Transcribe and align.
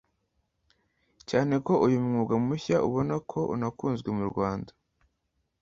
cyane 1.29 1.53
ko 1.65 1.73
uyu 1.85 1.99
mwuga 2.05 2.33
mushya 2.45 2.77
ubona 2.87 3.15
ko 3.31 3.39
unakunzwe 3.53 4.09
mu 4.17 4.23
Rwanda 4.31 4.71